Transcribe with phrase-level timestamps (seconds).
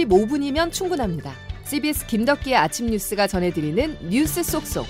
[0.00, 1.32] 15분이면 충분합니다.
[1.64, 4.86] CBS 김덕기의 아침 뉴스가 전해드리는 뉴스 속속.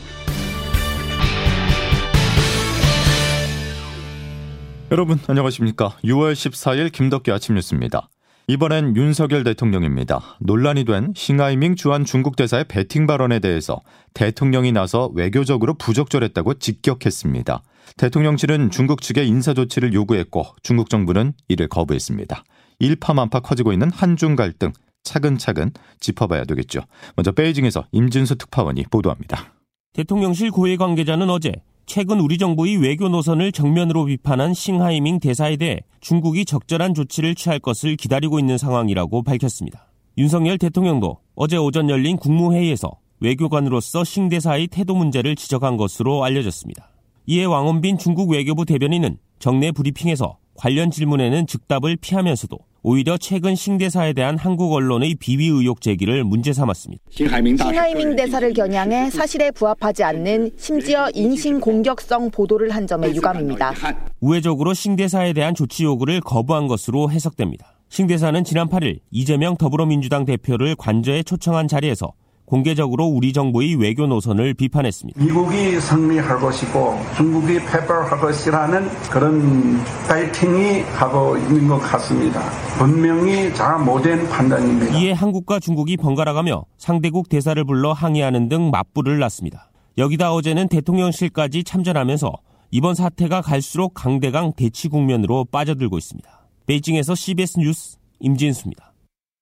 [4.91, 5.91] 여러분 안녕하십니까?
[6.05, 8.09] 6월 14일 김덕기 아침 뉴스입니다.
[8.49, 10.37] 이번엔 윤석열 대통령입니다.
[10.41, 13.81] 논란이 된 싱하이밍 주한 중국 대사의 배팅 발언에 대해서
[14.15, 17.63] 대통령이 나서 외교적으로 부적절했다고 직격했습니다.
[17.97, 22.43] 대통령실은 중국 측에 인사 조치를 요구했고 중국 정부는 이를 거부했습니다.
[22.81, 24.73] 일파만파 커지고 있는 한중 갈등
[25.03, 26.81] 차근차근 짚어봐야 되겠죠.
[27.17, 29.55] 먼저 베이징에서 임진수 특파원이 보도합니다.
[29.93, 31.53] 대통령실 고위 관계자는 어제
[31.87, 37.97] 최근 우리 정부의 외교 노선을 정면으로 비판한 싱하이밍 대사에 대해 중국이 적절한 조치를 취할 것을
[37.97, 39.91] 기다리고 있는 상황이라고 밝혔습니다.
[40.17, 46.91] 윤석열 대통령도 어제 오전 열린 국무회의에서 외교관으로서 싱 대사의 태도 문제를 지적한 것으로 알려졌습니다.
[47.27, 54.39] 이에 왕원빈 중국 외교부 대변인은 정례 브리핑에서 관련 질문에는 즉답을 피하면서도 오히려 최근 싱대사에 대한
[54.39, 57.03] 한국 언론의 비위 의혹 제기를 문제 삼았습니다.
[57.11, 63.75] 싱하이밍 대사를 겨냥해 사실에 부합하지 않는 심지어 인신 공격성 보도를 한 점에 유감입니다.
[64.21, 67.75] 우회적으로 싱대사에 대한 조치 요구를 거부한 것으로 해석됩니다.
[67.91, 72.13] 싱대사는 지난 8일 이재명 더불어민주당 대표를 관저에 초청한 자리에서
[72.51, 75.23] 공개적으로 우리 정부의 외교 노선을 비판했습니다.
[75.23, 82.41] 미국이 승리할 것이고 중국이 패배할 것이라는 그런 파이팅이 하고 있는 것 같습니다.
[82.77, 84.99] 분명히 잘못된 판단입니다.
[84.99, 89.71] 이에 한국과 중국이 번갈아가며 상대국 대사를 불러 항의하는 등 맞불을 놨습니다.
[89.97, 92.33] 여기다 어제는 대통령실까지 참전하면서
[92.73, 96.29] 이번 사태가 갈수록 강대강 대치 국면으로 빠져들고 있습니다.
[96.67, 98.90] 베이징에서 CBS 뉴스 임진수입니다.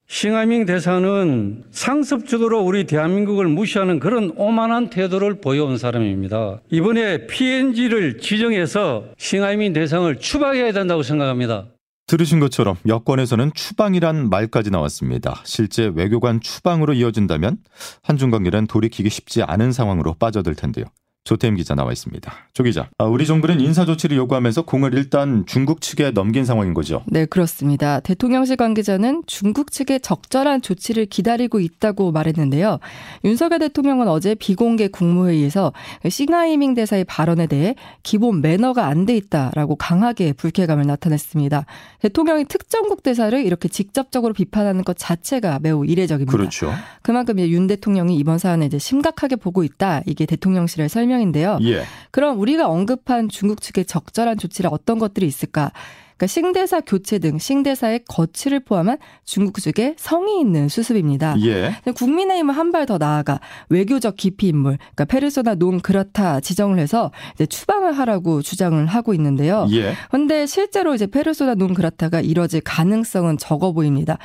[0.09, 6.61] 싱하밍 대사는 상습적으로 우리 대한민국을 무시하는 그런 오만한 태도를 보여온 사람입니다.
[6.71, 11.67] 이번에 PNG를 지정해서 싱하밍 대상을 추방해야 된다고 생각합니다.
[12.07, 15.43] 들으신 것처럼 여권에서는 추방이란 말까지 나왔습니다.
[15.45, 17.59] 실제 외교관 추방으로 이어진다면
[18.03, 20.87] 한중 관계는 돌이키기 쉽지 않은 상황으로 빠져들 텐데요.
[21.29, 22.33] 조태임 기자 나와 있습니다.
[22.55, 27.03] 조 기자, 아, 우리 정부는 인사 조치를 요구하면서 공을 일단 중국 측에 넘긴 상황인 거죠?
[27.07, 28.01] 네, 그렇습니다.
[28.01, 32.79] 대통령실 관계자는 중국 측의 적절한 조치를 기다리고 있다고 말했는데요.
[33.25, 35.75] 윤석열 대통령은 어제 비공개 국무회의에서
[36.09, 41.65] 싱하이밍 대사의 발언에 대해 기본 매너가 안 돼 있다라고 강하게 불쾌감을 나타냈습니다.
[42.01, 46.31] 대통령이 특정국 대사를 이렇게 직접적으로 비판하는 것 자체가 매우 이례적입니다.
[46.37, 46.73] 그렇죠.
[47.03, 50.03] 그만큼 윤 대통령이 이번 사안을 이제 심각하게 보고 있다.
[50.05, 51.59] 이게 대통령실의 설명 설명인데요.
[51.63, 51.83] 예.
[52.11, 55.73] 그럼 우리가 언급한 중국 측의 적절한 조치를 어떤 것들이 있을까?
[56.17, 61.37] 그러니까 싱대사 교체 등 싱대사의 거취를 포함한 중국 측의 성의 있는 수습입니다.
[61.45, 61.75] 예.
[61.95, 67.47] 국민의힘은 한 발 더 나아가 외교적 기피 인물, 그러니까 페르소나 논 그렇다 지정을 해서 이제
[67.47, 69.67] 추방을 하라고 주장을 하고 있는데요.
[70.11, 70.47] 그런데 예.
[70.47, 74.19] 실제로 이제 페르소나 논 그렇다가 이뤄질 가능성은 적어 보입니다.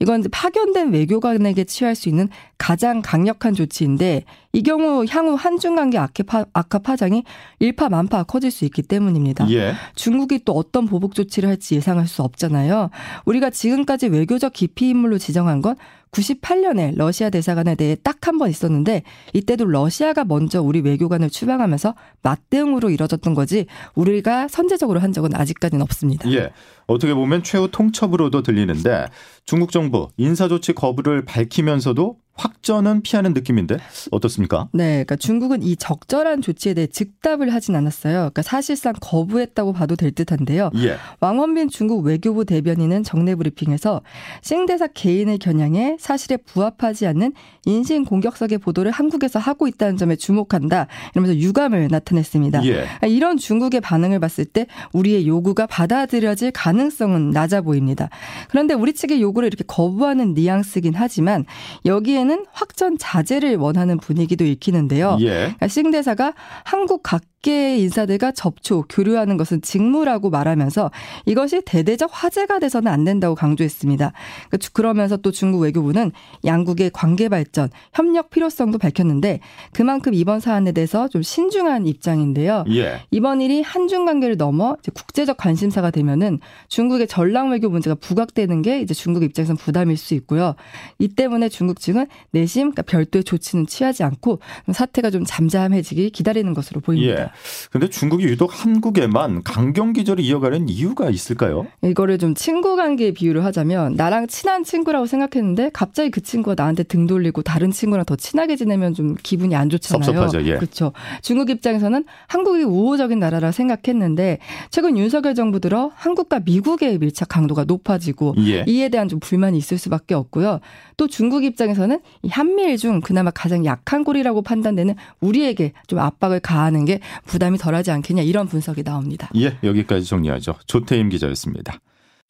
[0.00, 6.78] 이건 파견된 외교관에게 취할 수 있는 가장 강력한 조치인데 이 경우 향후 한중 관계 악화
[6.78, 7.24] 파장이
[7.58, 9.50] 일파만파 커질 수 있기 때문입니다.
[9.50, 9.74] 예.
[9.94, 12.90] 중국이 또 어떤 보복 조치를 할지 예상할 수 없잖아요.
[13.24, 15.76] 우리가 지금까지 외교적 기피 인물로 지정한 건
[16.12, 19.02] 98년에 러시아 대사관에 대해 딱 한 번 있었는데
[19.32, 26.30] 이때도 러시아가 먼저 우리 외교관을 추방하면서 맞대응으로 이뤄졌던 거지 우리가 선제적으로 한 적은 아직까지는 없습니다.
[26.32, 26.50] 예.
[26.86, 29.06] 어떻게 보면 최후 통첩으로도 들리는데
[29.46, 33.78] 중국 정부 인사 조치 거부를 밝히면서도 확전은 피하는 느낌인데
[34.12, 34.68] 어떻습니까?
[34.72, 38.14] 네, 그러니까 중국은 이 적절한 조치에 대해 즉답을 하진 않았어요.
[38.14, 40.70] 그러니까 사실상 거부했다고 봐도 될 듯한데요.
[40.76, 40.96] 예.
[41.20, 44.02] 왕원빈 중국 외교부 대변인은 정례 브리핑에서
[44.40, 47.32] 싱 대사 개인을 겨냥해 사실에 부합하지 않는
[47.66, 50.86] 인신 공격성의 보도를 한국에서 하고 있다는 점에 주목한다.
[51.14, 52.64] 이러면서 유감을 나타냈습니다.
[52.64, 52.72] 예.
[52.72, 58.08] 그러니까 이런 중국의 반응을 봤을 때 우리의 요구가 받아들여질 가능성은 낮아 보입니다.
[58.48, 61.44] 그런데 우리 측의 요구를 이렇게 거부하는 뉘앙스긴 하지만
[61.84, 65.16] 여기에는 한국에는 확전 자제를 원하는 분위기도 읽히는데요.
[65.20, 65.26] 예.
[65.26, 66.34] 그러니까 싱 대사가
[66.64, 70.90] 한국 각 각계 인사들과 접촉, 교류하는 것은 직무라고 말하면서
[71.26, 74.12] 이것이 대대적 화제가 돼서는 안 된다고 강조했습니다.
[74.48, 76.10] 그러니까 그러면서 또 중국 외교부는
[76.44, 79.40] 양국의 관계 발전, 협력 필요성도 밝혔는데
[79.72, 82.64] 그만큼 이번 사안에 대해서 좀 신중한 입장인데요.
[82.70, 83.02] 예.
[83.10, 88.94] 이번 일이 한중 관계를 넘어 국제적 관심사가 되면은 중국의 전랑 외교 문제가 부각되는 게 이제
[88.94, 90.54] 중국 입장에서는 부담일 수 있고요.
[90.98, 94.40] 이 때문에 중국 측은 내심 그러니까 별도의 조치는 취하지 않고
[94.72, 97.22] 사태가 좀 잠잠해지길 기다리는 것으로 보입니다.
[97.22, 97.30] 예.
[97.70, 101.66] 근데 중국이 유독 한국에만 강경 기조를 이어가는 이유가 있을까요?
[101.82, 107.06] 이거를 좀 친구 관계에 비유를 하자면 나랑 친한 친구라고 생각했는데 갑자기 그 친구가 나한테 등
[107.06, 110.04] 돌리고 다른 친구랑 더 친하게 지내면 좀 기분이 안 좋잖아요.
[110.04, 110.44] 섭섭하죠.
[110.46, 110.56] 예.
[110.56, 110.92] 그렇죠.
[111.22, 114.38] 중국 입장에서는 한국이 우호적인 나라라 생각했는데
[114.70, 118.64] 최근 윤석열 정부 들어 한국과 미국의 밀착 강도가 높아지고 예.
[118.66, 120.60] 이에 대한 좀 불만이 있을 수밖에 없고요.
[120.96, 122.00] 또 중국 입장에서는 이
[122.30, 128.22] 한미일 중 그나마 가장 약한 고리라고 판단되는 우리에게 좀 압박을 가하는 게 부담이 덜하지 않겠냐
[128.22, 129.28] 이런 분석이 나옵니다.
[129.36, 130.54] 예, 여기까지 정리하죠.
[130.66, 131.80] 조태임 기자였습니다.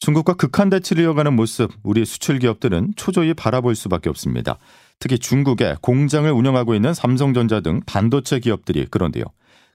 [0.01, 4.59] 중국과 극한 대치를 이어가는 모습 우리 수출 기업들은 초조히 바라볼 수밖에 없습니다.
[5.01, 9.25] 특히 중국에 공장을 운영하고 있는 삼성전자 등 반도체 기업들이 그런데요.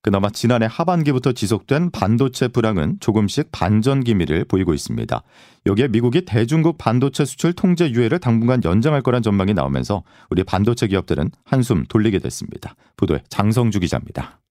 [0.03, 5.23] 그나마 지난해 하반기부터 지속된 반도체 불황은 조금씩 반전 기미를 보이고 있습니다.
[5.65, 11.31] 여기에 미국이 대중국 반도체 수출 통제 유예를 당분간 연장할 거란 전망이 나오면서 우리 반도체 기업들은
[11.45, 12.75] 한숨 돌리게 됐습니다.
[12.97, 14.41] 보도에 장성주 기자입니다.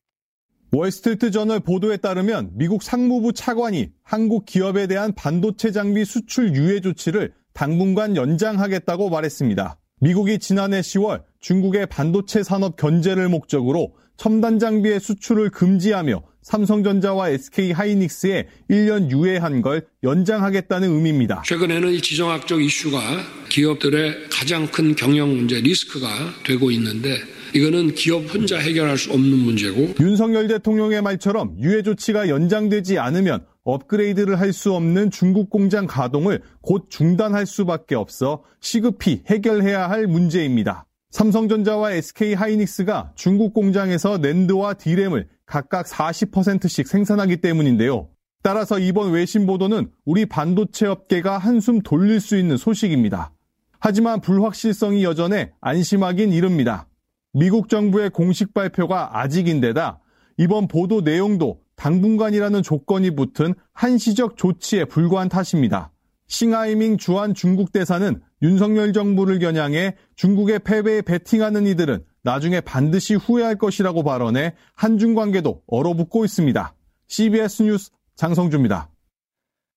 [0.72, 7.34] 월스트리트 저널 보도에 따르면 미국 상무부 차관이 한국 기업에 대한 반도체 장비 수출 유예 조치를
[7.52, 9.76] 당분간 연장하겠다고 말했습니다.
[10.00, 18.48] 미국이 지난해 10월 중국의 반도체 산업 견제를 목적으로 첨단 장비의 수출을 금지하며 삼성전자와 SK 하이닉스에
[18.70, 21.42] 1년 유예한 걸 연장하겠다는 의미입니다.
[21.46, 23.00] 최근에는 지정학적 이슈가
[23.48, 26.08] 기업들의 가장 큰 경영 문제 리스크가
[26.44, 27.16] 되고 있는데
[27.54, 34.40] 이거는 기업 혼자 해결할 수 없는 문제고 윤석열 대통령의 말처럼 유예 조치가 연장되지 않으면 업그레이드를
[34.40, 40.86] 할 수 없는 중국 공장 가동을 곧 중단할 수밖에 없어 시급히 해결해야 할 문제입니다.
[41.12, 48.08] 삼성전자와 SK 하이닉스가 중국 공장에서 낸드와 디램을 각각 40%씩 생산하기 때문인데요.
[48.42, 53.30] 따라서 이번 외신 보도는 우리 반도체 업계가 한숨 돌릴 수 있는 소식입니다.
[53.78, 56.88] 하지만 불확실성이 여전해 안심하긴 이릅니다.
[57.34, 60.00] 미국 정부의 공식 발표가 아직인데다
[60.38, 65.92] 이번 보도 내용도 당분간이라는 조건이 붙은 한시적 조치에 불과한 탓입니다.
[66.32, 74.02] 싱하이밍 주한 중국 대사는 윤석열 정부를 겨냥해 중국의 패배에 베팅하는 이들은 나중에 반드시 후회할 것이라고
[74.02, 76.74] 발언해 한중 관계도 얼어붙고 있습니다.
[77.08, 78.88] CBS 뉴스 장성주입니다.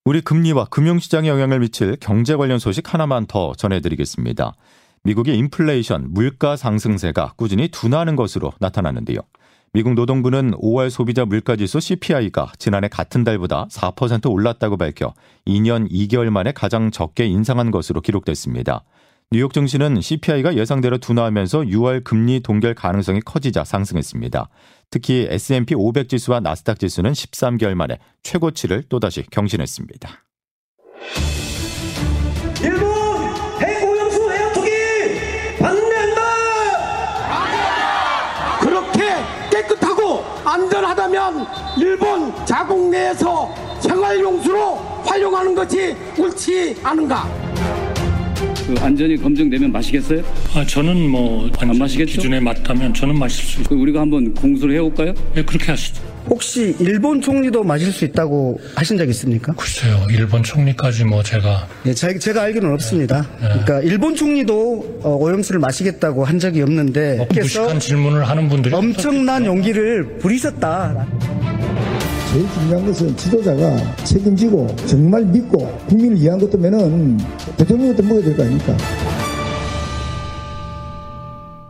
[0.05, 4.53] 우리 금리와 금융시장에 영향을 미칠 경제 관련 소식 하나만 더 전해드리겠습니다.
[5.03, 9.19] 미국의 인플레이션, 물가 상승세가 꾸준히 둔화하는 것으로 나타나는데요.
[9.73, 15.13] 미국 노동부는 5월 소비자 물가지수 CPI가 지난해 같은 달보다 4% 올랐다고 밝혀
[15.45, 18.83] 2년 2개월 만에 가장 적게 인상한 것으로 기록됐습니다.
[19.31, 24.49] 뉴욕 증시는 CPI가 예상대로 둔화하면서 6월 금리 동결 가능성이 커지자 상승했습니다.
[24.91, 30.24] 특히 S&P 500 지수와 나스닥 지수는 13개월 만에 최고치를 또다시 경신했습니다.
[41.05, 41.47] 안전하다면
[41.77, 44.75] 일본 자국 내에서 생활용수로
[45.05, 47.44] 활용하는 것이 옳지 않은가?
[48.67, 50.23] 그 안전이 검증되면 마시겠어요?
[50.55, 52.13] 아, 저는 뭐 안 마시겠죠?
[52.13, 55.13] 기준에 맞다면 저는 마실 수그 우리가 한번 공수를 해볼까요?
[55.33, 56.01] 네, 그렇게 하시죠.
[56.27, 59.53] 혹시 일본 총리도 마실 수 있다고 하신 적 있습니까?
[59.53, 63.27] 글쎄요, 일본 총리까지 뭐 제가 예, 제, 제가 알기로는 없습니다.
[63.39, 69.45] 그러니까 일본 총리도 어, 오염수를 마시겠다고 한 적이 없는데 어, 무식한 질문을 하는 분들이 엄청난
[69.45, 71.05] 용기를 부리셨다.
[72.35, 77.17] 제일 중요한 것은 지도자가 책임지고 정말 믿고 국민을 위한 것도면은
[77.55, 78.75] 대통령부터 먹어야 될 거 아닙니까?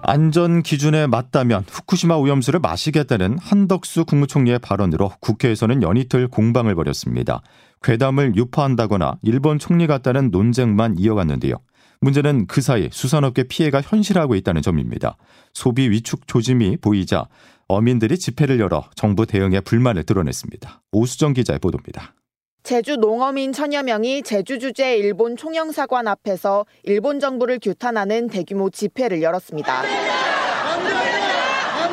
[0.01, 7.44] 안전 기준에 맞다면 후쿠시마 오염수를 마시겠다는 한덕수 국무총리의 발언으로 국회에서는 연이틀 공방을 벌였습니다.
[7.83, 11.57] 괴담을 유포한다거나 일본 총리 같다는 논쟁만 이어갔는데요.
[12.01, 15.16] 문제는 그 사이 수산업계 피해가 현실화하고 있다는 점입니다.
[15.54, 17.28] 소비 위축 조짐이 보이자
[17.68, 20.81] 어민들이 집회를 열어 정부 대응에 불만을 드러냈습니다.
[20.92, 22.14] 오수정 기자의 보도입니다.
[22.62, 29.84] 제주 농어민 천여 명이 제주 주재 일본 총영사관 앞에서 일본 정부를 규탄하는 대규모 집회를 열었습니다.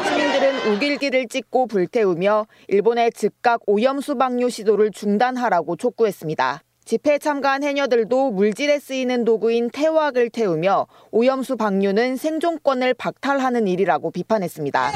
[0.04, 6.62] 시민들은 우길기를 찍고 불태우며 일본의 즉각 오염수 방류 시도를 중단하라고 촉구했습니다.
[6.84, 14.92] 집회에 참가한 해녀들도 물질에 쓰이는 도구인 태왁을 태우며 오염수 방류는 생존권을 박탈하는 일이라고 비판했습니다.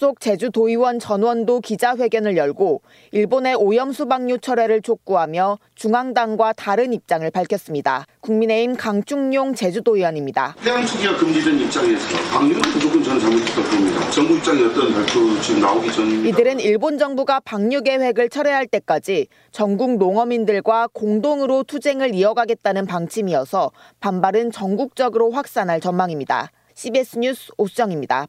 [0.00, 2.80] 소속 제주도의원 전원도 기자회견을 열고
[3.12, 8.06] 일본의 오염수 방류 철회를 촉구하며 중앙당과 다른 입장을 밝혔습니다.
[8.20, 10.56] 국민의힘 강충용 제주도의원입니다.
[10.64, 14.10] 해양 투기가 금지된 입장에서 방류는 무조건 저는 잘못했다고 봅니다.
[14.10, 19.98] 정부 입장이 어떤 발표 지금 나오기 전 이들은 일본 정부가 방류 계획을 철회할 때까지 전국
[19.98, 26.50] 농어민들과 공동으로 투쟁을 이어가겠다는 방침이어서 반발은 전국적으로 확산할 전망입니다.
[26.74, 28.28] CBS 뉴스 오수정입니다.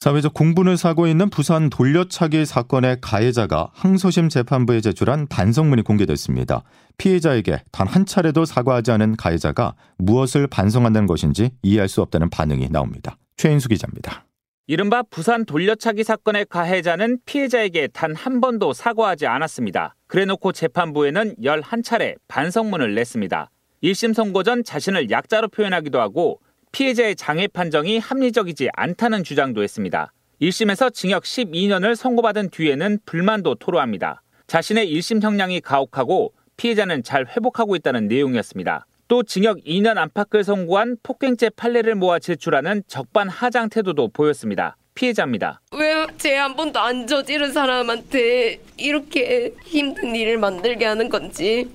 [0.00, 6.62] 사회적 공분을 사고 있는 부산 돌려차기 사건의 가해자가 항소심 재판부에 제출한 반성문이 공개됐습니다.
[6.98, 13.16] 피해자에게 단 한 차례도 사과하지 않은 가해자가 무엇을 반성한다는 것인지 이해할 수 없다는 반응이 나옵니다.
[13.36, 14.26] 최인수 기자입니다.
[14.66, 19.94] 이른바 부산 돌려차기 사건의 가해자는 피해자에게 단 한 번도 사과하지 않았습니다.
[20.06, 23.50] 그래놓고 재판부에는 11차례 반성문을 냈습니다.
[23.82, 26.40] 1심 선고 전 자신을 약자로 표현하기도 하고
[26.74, 30.12] 피해자의 장애 판정이 합리적이지 않다는 주장도 했습니다.
[30.42, 34.22] 1심에서 징역 12년을 선고받은 뒤에는 불만도 토로합니다.
[34.48, 38.86] 자신의 1심 형량이 가혹하고 피해자는 잘 회복하고 있다는 내용이었습니다.
[39.06, 44.76] 또 징역 2년 안팎을 선고한 폭행죄 판례를 모아 제출하는 적반 하장 태도도 보였습니다.
[44.96, 45.60] 피해자입니다.
[45.72, 51.68] 왜제한 번도 안 저지른 사람한테 이렇게 힘든 일을 만들게 하는 건지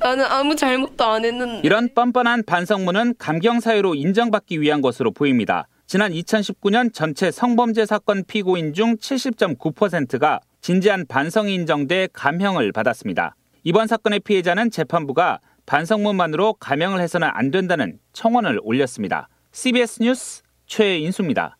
[0.00, 5.68] 나는 아무 잘못도 안 했는데 이런 뻔뻔한 반성문은 감경 사유로 인정받기 위한 것으로 보입니다.
[5.86, 13.34] 지난 2019년 전체 성범죄 사건 피고인 중 70.9%가 진지한 반성이 인정돼 감형을 받았습니다.
[13.64, 19.28] 이번 사건의 피해자는 재판부가 반성문만으로 감형을 해서는 안 된다는 청원을 올렸습니다.
[19.52, 21.56] CBS 뉴스 최인수입니다.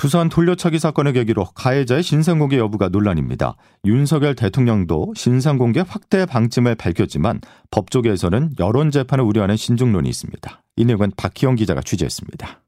[0.00, 3.56] 부산 돌려차기 사건을 계기로 가해자의 신상공개 여부가 논란입니다.
[3.84, 10.62] 윤석열 대통령도 신상공개 확대 방침을 밝혔지만 법조계에서는 여론 재판을 우려하는 신중론이 있습니다.
[10.76, 12.62] 이 내용은 박희영 기자가 취재했습니다.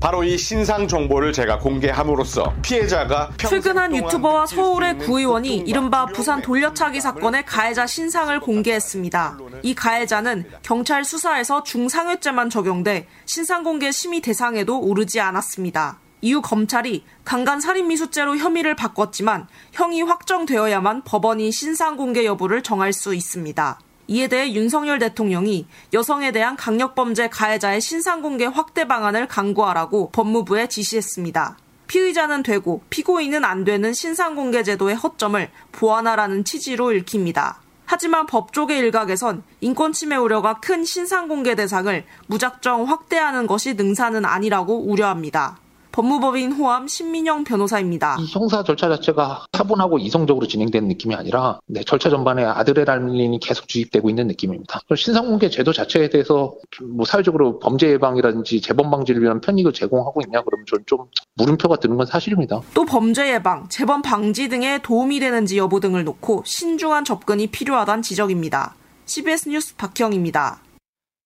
[0.00, 7.02] 바로 이 신상 정보를 제가 공개함으로써 피해자가 최근 한 유튜버와 서울의 구의원이 이른바 부산 돌려차기
[7.02, 9.38] 사건의 가해자 신상을 공개했습니다.
[9.62, 15.98] 이 가해자는 경찰 수사에서 중상해죄만 적용돼 신상 공개 심의 대상에도 오르지 않았습니다.
[16.22, 23.78] 이후 검찰이 강간 살인미수죄로 혐의를 바꿨지만 형이 확정되어야만 법원이 신상 공개 여부를 정할 수 있습니다.
[24.06, 31.56] 이에 대해 윤석열 대통령이 여성에 대한 강력범죄 가해자의 신상공개 확대 방안을 강구하라고 법무부에 지시했습니다.
[31.88, 37.60] 피의자는 되고 피고인은 안 되는 신상공개 제도의 허점을 보완하라는 취지로 읽힙니다.
[37.84, 45.61] 하지만 법조계 일각에선 인권침해 우려가 큰 신상공개 대상을 무작정 확대하는 것이 능사는 아니라고 우려합니다.
[45.92, 48.16] 법무법인 호암 신민영 변호사입니다.
[48.18, 54.08] 이 형사 절차 자체가 차분하고 이성적으로 진행되는 느낌이 아니라 네, 절차 전반에 아드레날린이 계속 주입되고
[54.08, 54.80] 있는 느낌입니다.
[54.96, 60.64] 신상공개 제도 자체에 대해서 뭐 사회적으로 범죄 예방이라든지 재범 방지를 위한 편익을 제공하고 있냐 그러면
[60.68, 61.06] 저는 좀
[61.36, 62.62] 물음표가 드는 건 사실입니다.
[62.74, 68.74] 또 범죄 예방, 재범 방지 등에 도움이 되는지 여부 등을 놓고 신중한 접근이 필요하다는 지적입니다.
[69.04, 70.60] CBS 뉴스 박형입니다.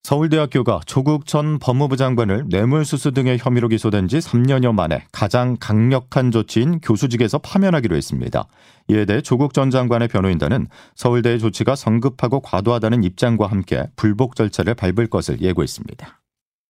[0.06, 6.78] 서울대학교가 조국 전 법무부 장관을 뇌물수수 등의 혐의로 기소된 지 3년여 만에 가장 강력한 조치인
[6.78, 8.46] 교수직에서 파면하기로 했습니다.
[8.86, 15.08] 이에 대해 조국 전 장관의 변호인단은 서울대의 조치가 성급하고 과도하다는 입장과 함께 불복 절차를 밟을
[15.08, 16.20] 것을 예고했습니다.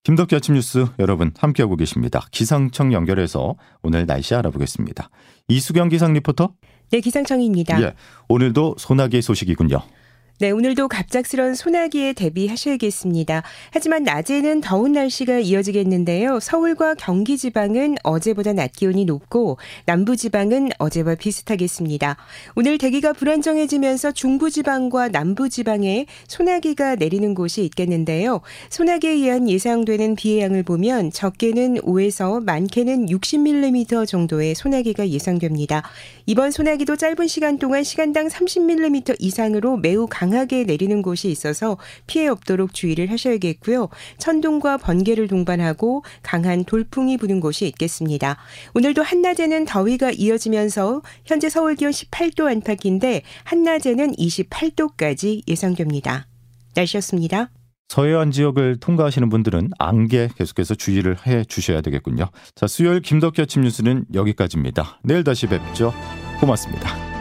[0.05, 2.27] 김덕기 아침 뉴스 여러분 함께하고 계십니다.
[2.31, 5.11] 기상청 연결해서 오늘 날씨 알아보겠습니다.
[5.49, 6.55] 이수경 기상 리포터.
[6.91, 7.83] 네, 기상청입니다.
[7.83, 7.93] 예,
[8.31, 9.83] 오늘도 소나기 소식이군요.
[10.39, 13.43] 네, 오늘도 갑작스런 소나기에 대비하셔야겠습니다.
[13.71, 16.41] 하지만 낮에는 더운 날씨가 이어지겠는데요.
[16.41, 22.19] 서울과 경기 지방은 어제보다 낮 기온이 높고 남부 지방은 어제와 비슷하겠습니다.
[22.55, 28.43] 오늘 대기가 불안정해지면서 중부 지방과 남부 지방에 소나기가 내리는 곳이 있겠는데요.
[28.69, 35.83] 소나기에 의한 예상되는 비의 양을 보면 적게는 5에서 많게는 60mm 정도의 소나기가 예상됩니다.
[36.27, 41.79] 이번 소나기도 짧은 시간 동안 시간당 30mm 이상으로 매우 강 강하게 내리는 곳이 있어서
[42.09, 43.89] 피해 없도록 주의를 하셔야겠고요.
[44.19, 48.37] 천둥과 번개를 동반하고 강한 돌풍이 부는 곳이 있겠습니다.
[48.75, 56.27] 오늘도 한낮에는 더위가 이어지면서 현재 서울 기온 18도 안팎인데 한낮에는 28도까지 예상됩니다.
[56.75, 57.51] 날씨였습니다.
[57.89, 62.27] 서해안 지역을 통과하시는 분들은 안개 계속해서 주의를 해 주셔야 되겠군요.
[62.57, 64.99] 자, 수요일 김덕기 아침 뉴스는 여기까지입니다.
[65.05, 65.95] 내일 다시 뵙죠.
[66.41, 67.16] 고맙습니다.